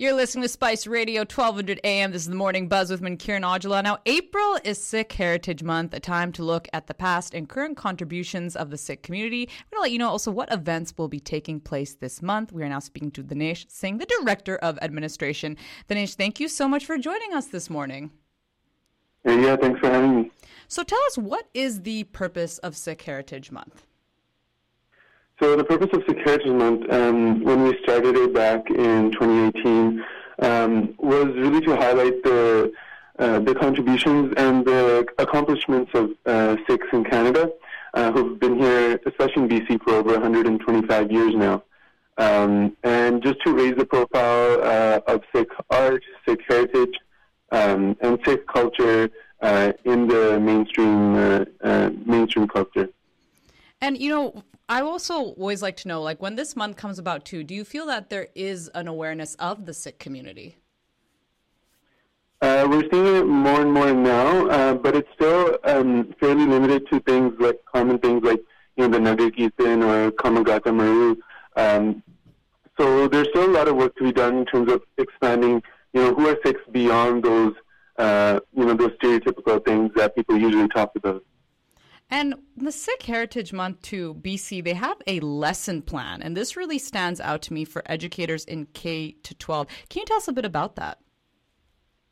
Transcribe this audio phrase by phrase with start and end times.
[0.00, 2.12] You're listening to Spice Radio 1200 AM.
[2.12, 3.82] This is the Morning Buzz with Mankiran Aujla.
[3.82, 7.76] Now, April is Sikh Heritage Month, a time to look at the past and current
[7.76, 9.48] contributions of the Sikh community.
[9.48, 12.52] I'm going to let you know also what events will be taking place this month.
[12.52, 15.56] We are now speaking to Danish Singh, the Director of Administration.
[15.88, 18.12] Danish, thank you so much for joining us this morning.
[19.24, 20.30] Yeah, thanks for having me.
[20.68, 23.87] So tell us, what is the purpose of Sikh Heritage Month?
[25.40, 30.04] So the purpose of Heritage Month, um, when we started it back in 2018,
[30.40, 32.72] um, was really to highlight the
[33.20, 37.50] uh, the contributions and the accomplishments of uh, Sikhs in Canada
[37.94, 41.62] uh, who've been here, especially in BC, for over 125 years now.
[42.16, 46.94] Um, and just to raise the profile uh, of Sikh art, Sikh heritage,
[47.50, 49.10] um, and Sikh culture
[49.40, 52.88] uh, in the mainstream uh, mainstream culture.
[53.80, 57.24] And you know, I also always like to know, like when this month comes about
[57.24, 60.56] too, do you feel that there is an awareness of the Sikh community?
[62.40, 66.86] Uh, we're seeing it more and more now, uh, but it's still um, fairly limited
[66.88, 68.40] to things like common things like
[68.76, 71.16] you know the Nagar Kirtan or Komagata Maru.
[71.56, 72.02] Um,
[72.78, 75.62] so there's still a lot of work to be done in terms of expanding,
[75.92, 77.54] you know, who are Sikhs beyond those,
[77.98, 81.24] uh, you know, those stereotypical things that people usually talk about.
[82.10, 86.78] And the Sikh Heritage Month to BC, they have a lesson plan, and this really
[86.78, 89.66] stands out to me for educators in K to 12.
[89.90, 90.98] Can you tell us a bit about that?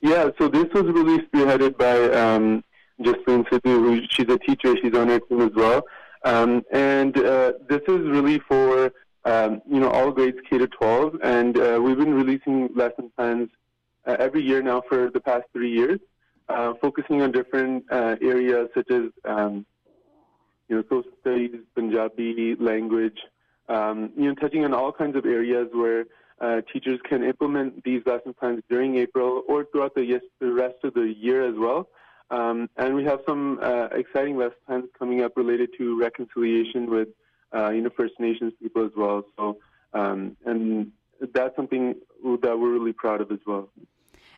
[0.00, 2.62] Yeah, so this was really spearheaded by um,
[3.00, 5.82] Jasleen Sidhu, who she's a teacher, she's on our team as well.
[6.24, 8.92] Um, and uh, this is really for
[9.24, 13.48] um, you know all grades K to 12, and uh, we've been releasing lesson plans
[14.06, 15.98] uh, every year now for the past three years,
[16.48, 19.66] uh, focusing on different uh, areas such as um,
[20.70, 23.18] you know, social studies, Punjabi language,
[23.68, 26.06] um, you know, touching on all kinds of areas where
[26.40, 30.76] uh, teachers can implement these lesson plans during April or throughout the, yes, the rest
[30.84, 31.88] of the year as well.
[32.30, 37.08] Um, and we have some uh, exciting lesson plans coming up related to reconciliation with,
[37.52, 39.24] uh, you know, First Nations people as well.
[39.36, 39.58] So,
[39.92, 40.92] um, and
[41.34, 41.96] that's something
[42.42, 43.68] that we're really proud of as well.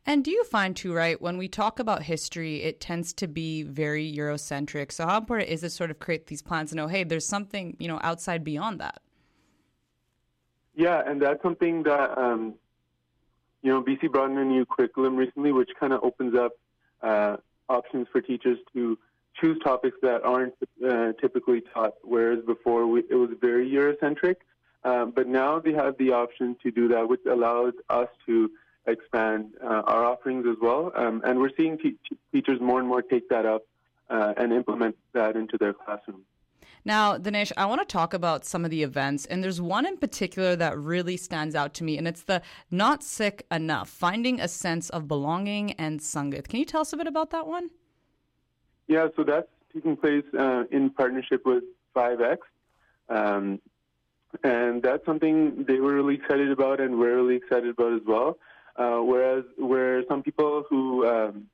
[0.04, 3.62] And do you find too, right, when we talk about history, it tends to be
[3.62, 4.90] very Eurocentric.
[4.90, 7.76] So how important is it sort of create these plans and know, hey, there's something,
[7.78, 9.00] you know, outside beyond that?
[10.74, 12.54] Yeah, and that's something that, um,
[13.62, 16.52] you know, BC brought in a new curriculum recently, which kind of opens up
[17.02, 17.36] uh,
[17.68, 18.98] options for teachers to
[19.40, 24.36] choose topics that aren't uh, typically taught, whereas before we, it was very Eurocentric.
[24.84, 28.50] Um, but now they have the option to do that, which allows us to
[28.86, 30.92] expand uh, our offerings as well.
[30.96, 31.98] Um, and we're seeing te-
[32.32, 33.62] teachers more and more take that up
[34.10, 36.22] uh, and implement that into their classroom.
[36.84, 39.96] Now, Danish, I want to talk about some of the events, and there's one in
[39.96, 42.42] particular that really stands out to me, and it's the
[42.72, 46.48] Not Sikh Enough, finding a sense of belonging and Sangat.
[46.48, 47.70] Can you tell us a bit about that one?
[48.88, 51.62] Yeah, so that's taking place uh, in partnership with
[51.94, 52.38] 5X.
[53.08, 53.60] Um,
[54.42, 58.38] and that's something they were really excited about, and we're really excited about as well.
[58.76, 61.46] Uh, whereas where some people who um,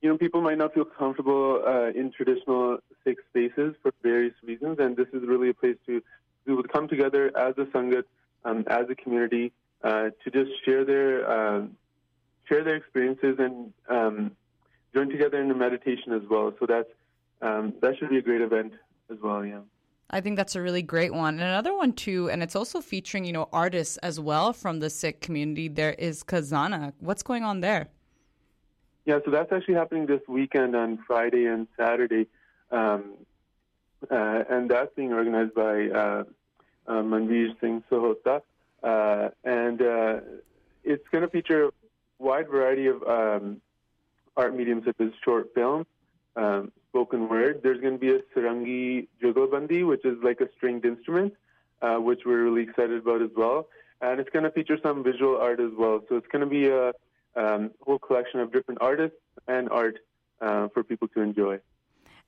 [0.00, 4.78] you know people might not feel comfortable uh, in traditional Sikh spaces for various reasons,
[4.78, 6.02] and this is really a place to
[6.46, 8.04] to come together as a sangat,
[8.44, 11.76] um, as a community, uh, to just share their um,
[12.48, 14.32] share their experiences and um,
[14.94, 16.54] join together in a meditation as well.
[16.58, 16.88] So that's
[17.42, 18.72] um, that should be a great event
[19.10, 19.44] as well.
[19.44, 19.60] Yeah.
[20.10, 21.34] I think that's a really great one.
[21.34, 24.88] And another one too, and it's also featuring, you know, artists as well from the
[24.88, 25.68] Sikh community.
[25.68, 26.94] There is Khazana.
[27.00, 27.88] What's going on there?
[29.04, 32.26] Yeah, so that's actually happening this weekend on Friday and Saturday.
[32.70, 33.14] Um,
[34.10, 36.24] uh, and that's being organized by uh,
[36.86, 38.42] uh, Manveer Singh Sohota.
[38.82, 40.20] Uh, and uh,
[40.84, 41.70] it's going to feature a
[42.18, 43.60] wide variety of um,
[44.36, 45.84] art mediums such as short film,
[46.36, 47.60] um, spoken word.
[47.62, 51.34] There's going to be a sarangi jugalbandi, which is like a stringed instrument,
[51.82, 53.68] uh, which we're really excited about as well.
[54.00, 56.02] And it's going to feature some visual art as well.
[56.08, 56.92] So it's going to be a
[57.36, 59.16] um, whole collection of different artists
[59.46, 59.98] and art
[60.40, 61.58] uh, for people to enjoy.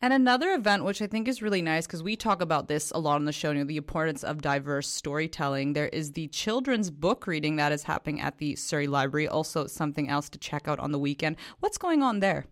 [0.02, 2.98] And another event, which I think is really nice, because we talk about this a
[2.98, 5.74] lot on the show, you know, the importance of diverse storytelling.
[5.74, 10.08] There is the children's book reading that is happening at the Surrey Library, also something
[10.08, 11.36] else to check out on the weekend.
[11.60, 12.46] What's going on there?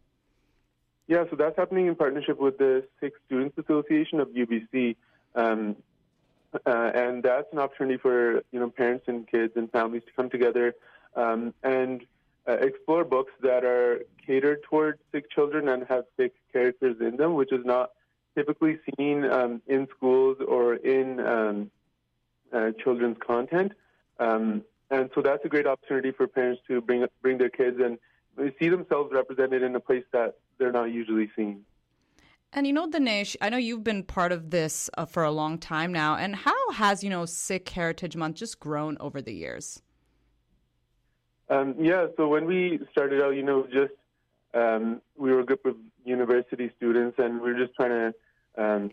[1.08, 4.94] Yeah, so that's happening in partnership with the Sikh Students Association of UBC.
[5.34, 5.76] Um,
[6.66, 10.30] uh, and that's an opportunity for you know parents and kids and families to come
[10.30, 10.74] together
[11.16, 12.02] um, and
[12.46, 17.34] uh, explore books that are catered towards Sikh children and have Sikh characters in them,
[17.34, 17.92] which is not
[18.34, 21.70] typically seen um, in schools or in um,
[22.52, 23.72] uh, children's content.
[24.18, 27.98] Um, and so that's a great opportunity for parents to bring bring their kids and
[28.58, 31.64] see themselves represented in a place that they're not usually seen.
[32.52, 35.58] And you know, Danish, I know you've been part of this uh, for a long
[35.58, 36.16] time now.
[36.16, 39.82] And how has, you know, Sikh Heritage Month just grown over the years?
[41.50, 43.92] Um, yeah, so when we started out, you know, just
[44.54, 47.90] um, we were a group of university students and we were just trying
[48.56, 48.90] to, um,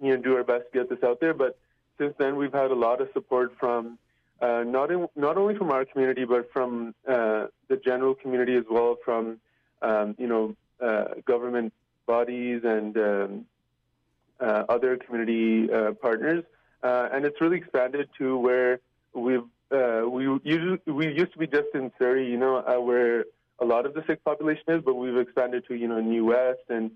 [0.00, 1.34] you know, do our best to get this out there.
[1.34, 1.58] But
[1.98, 3.98] since then, we've had a lot of support from
[4.42, 8.64] uh, not in, not only from our community, but from uh, the general community as
[8.68, 9.38] well, from
[9.80, 11.72] um, you know uh, government
[12.06, 13.46] bodies and um,
[14.40, 16.42] uh, other community uh, partners,
[16.82, 18.80] and it's really expanded to where
[19.14, 23.24] we've we usually we used to be just in Surrey, you know, where
[23.60, 26.66] a lot of the Sikh population is, but we've expanded to you know New West
[26.68, 26.90] and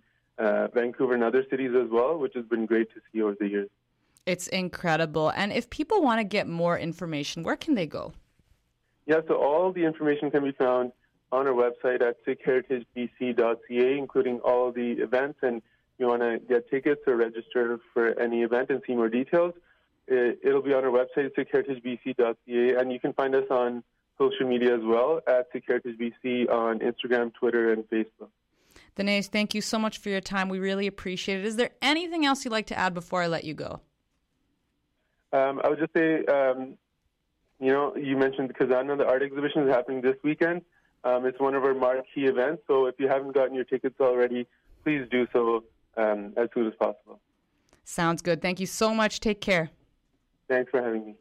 [0.75, 3.71] Vancouver and other cities as well, which has been great to see over the years.
[4.27, 5.31] It's incredible.
[5.31, 8.13] And if people want to get more information, where can they go?
[9.07, 10.93] Yeah, so all the information can be found
[11.31, 15.39] on our website at sikhheritagebc.ca, including all the events.
[15.43, 15.63] And if
[15.99, 19.55] you want to get tickets or register for any event and see more details,
[20.09, 22.75] it'll be on our website, sikhheritagebc.ca.
[22.81, 23.85] And you can find us on
[24.19, 28.31] social media as well at sikhheritagebc on Instagram, Twitter, and Facebook.
[28.97, 30.49] Danish, thank you so much for your time.
[30.49, 31.45] We really appreciate it.
[31.45, 33.81] Is there anything else you'd like to add before I let you go?
[35.33, 36.77] Um, I would just say, um,
[37.59, 40.63] you know, you mentioned the Khazana, the art exhibition is happening this weekend.
[41.05, 44.47] Um, it's one of our marquee events, so if you haven't gotten your tickets already,
[44.83, 45.63] please do so
[45.97, 47.21] um, as soon as possible.
[47.85, 48.43] Sounds good.
[48.43, 49.21] Thank you so much.
[49.21, 49.71] Take care.
[50.49, 51.15] Thanks for having me.